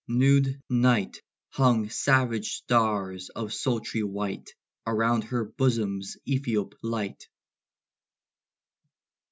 Nude 0.07 0.59
night 0.67 1.21
Hung 1.49 1.91
savage 1.91 2.53
stars 2.53 3.29
of 3.29 3.53
sultry 3.53 4.01
white 4.01 4.55
Around 4.87 5.25
her 5.25 5.43
bosom's 5.45 6.17
Ethiop 6.25 6.73
light. 6.81 7.09
Night! 7.27 7.27